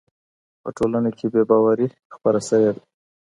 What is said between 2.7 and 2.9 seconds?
ده.